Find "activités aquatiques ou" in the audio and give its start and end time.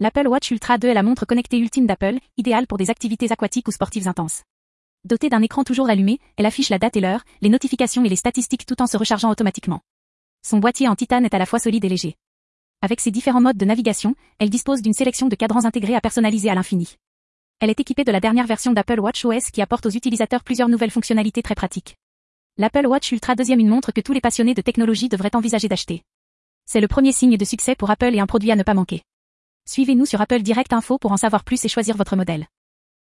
2.88-3.72